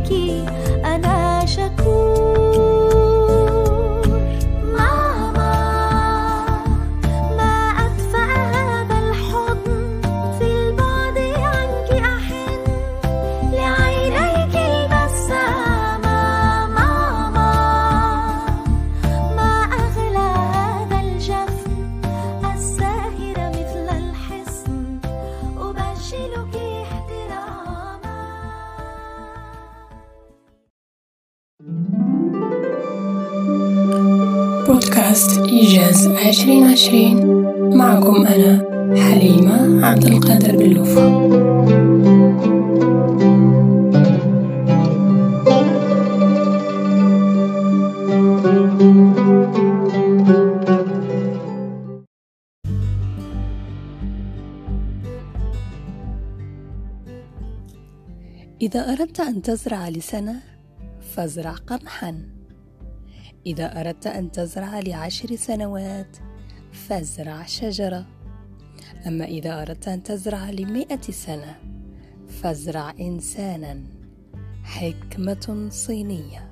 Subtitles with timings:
[0.00, 0.79] حبك
[34.70, 37.16] بودكاست إيجاز عشرين عشرين.
[37.76, 38.64] معكم أنا
[38.96, 41.30] حليمة عبد القادر بلوفة
[58.60, 60.40] إذا أردت أن تزرع لسنة
[61.14, 62.39] فازرع قمحا.
[63.46, 66.16] إذا أردت أن تزرع لعشر سنوات
[66.72, 68.06] فازرع شجرة.
[69.06, 71.56] أما إذا أردت أن تزرع لمئة سنة
[72.28, 73.82] فازرع إنسانا.
[74.64, 76.50] حكمة صينية.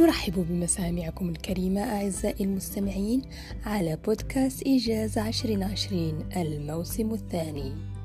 [0.00, 3.22] نرحب بمسامعكم الكريمة أعزائي المستمعين
[3.64, 7.97] على بودكاست إيجاز عشرين عشرين الموسم الثاني.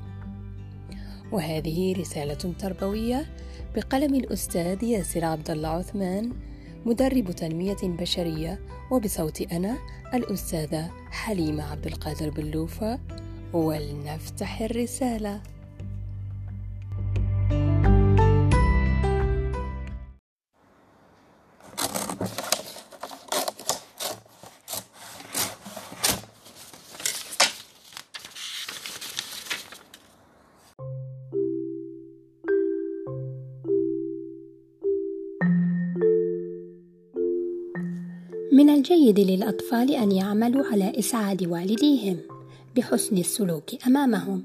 [1.32, 3.26] وهذه رسالة تربوية
[3.76, 6.32] بقلم الأستاذ ياسر عبد الله عثمان
[6.86, 9.78] مدرب تنمية بشرية وبصوت أنا
[10.14, 12.98] الأستاذة حليمة عبد القادر بلوفة.
[13.52, 15.53] ولنفتح الرسالة.
[38.54, 42.16] من الجيد للأطفال أن يعملوا على إسعاد والديهم
[42.76, 44.42] بحسن السلوك أمامهم،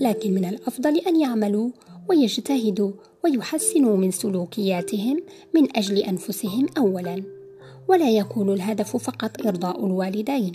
[0.00, 1.70] لكن من الأفضل أن يعملوا
[2.08, 2.92] ويجتهدوا
[3.24, 5.22] ويحسنوا من سلوكياتهم
[5.54, 7.22] من أجل أنفسهم أولاً،
[7.88, 10.52] ولا يكون الهدف فقط إرضاء الوالدين،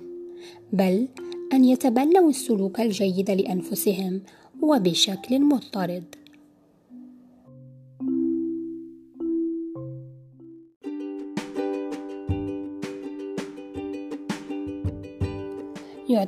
[0.74, 1.08] بل
[1.54, 4.22] أن يتبنوا السلوك الجيد لأنفسهم
[4.62, 6.04] وبشكل مضطرد.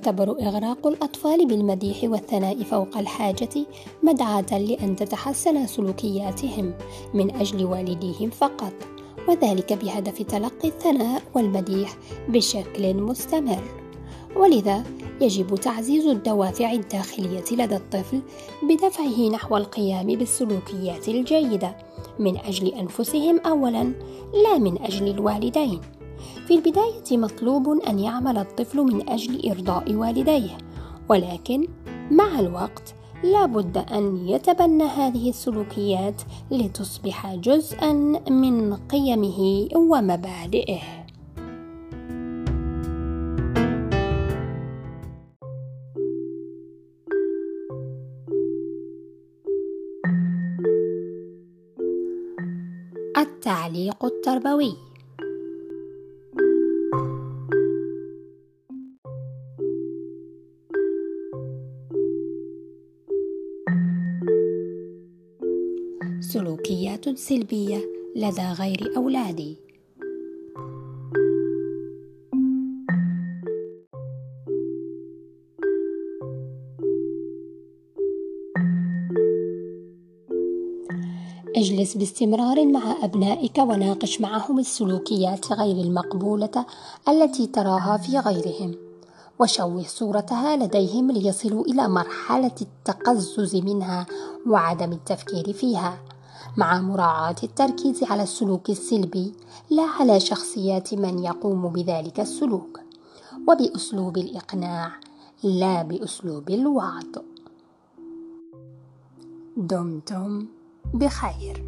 [0.03, 3.49] يعتبر إغراق الأطفال بالمديح والثناء فوق الحاجة
[4.03, 6.73] مدعاة لأن تتحسن سلوكياتهم
[7.13, 8.73] من أجل والديهم فقط،
[9.27, 11.97] وذلك بهدف تلقي الثناء والمديح
[12.29, 13.63] بشكل مستمر.
[14.35, 14.83] ولذا
[15.21, 18.21] يجب تعزيز الدوافع الداخلية لدى الطفل
[18.63, 21.77] بدفعه نحو القيام بالسلوكيات الجيدة
[22.19, 23.93] من أجل أنفسهم أولاً
[24.43, 25.81] لا من أجل الوالدين.
[26.47, 30.57] في البداية مطلوب أن يعمل الطفل من أجل إرضاء والديه،
[31.09, 31.67] ولكن
[32.11, 37.94] مع الوقت لا بد أن يتبنى هذه السلوكيات لتصبح جزءا
[38.30, 41.03] من قيمه ومبادئه.
[53.18, 54.74] التعليق التربوي
[66.33, 67.77] سلوكيات سلبية
[68.15, 69.57] لدى غير أولادي.
[81.56, 86.65] اجلس باستمرار مع أبنائك وناقش معهم السلوكيات غير المقبولة
[87.09, 88.75] التي تراها في غيرهم
[89.39, 94.06] وشوه صورتها لديهم ليصلوا إلى مرحلة التقزز منها
[94.47, 96.12] وعدم التفكير فيها.
[96.57, 99.33] مع مراعاة التركيز على السلوك السلبي
[99.69, 102.79] لا على شخصيات من يقوم بذلك السلوك
[103.47, 104.91] وبأسلوب الإقناع
[105.44, 107.05] لا بأسلوب الوعظ.
[109.57, 110.47] دمتم
[110.94, 111.65] بخير.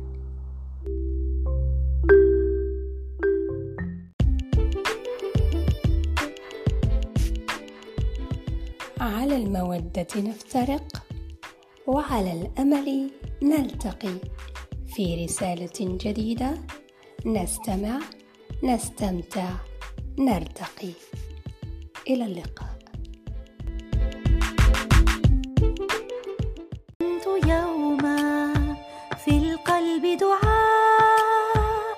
[8.99, 11.03] على المودة نفترق
[11.87, 13.11] وعلى الأمل
[13.43, 14.15] نلتقي.
[14.95, 16.57] في رسالة جديدة.
[17.25, 17.99] نستمع
[18.63, 19.49] نستمتع
[20.19, 20.91] نرتقي.
[22.07, 22.75] إلى اللقاء.
[27.01, 28.53] كنت يوما
[29.25, 31.95] في القلب دعاء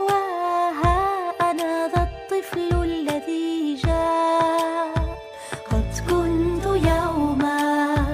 [0.00, 4.94] وها أنا ذا الطفل الذي جاء.
[5.70, 8.04] قد كنت يوما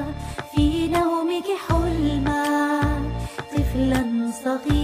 [0.54, 2.42] في نومك حلما
[3.52, 4.11] طفلا
[4.42, 4.81] sorrir.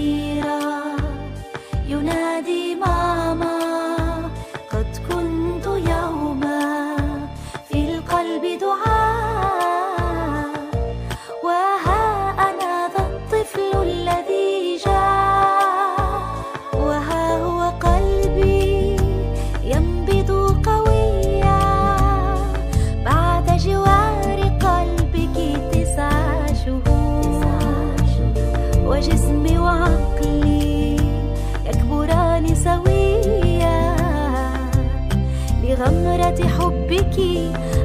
[35.88, 37.19] لغمرة حبك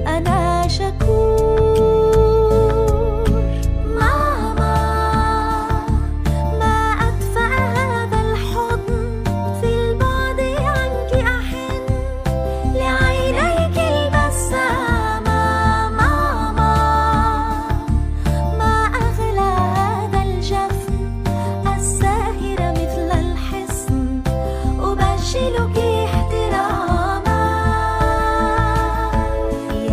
[0.08, 1.43] أنا شكور